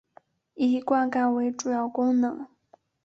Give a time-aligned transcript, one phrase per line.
[0.55, 2.47] 以灌溉为主要功能。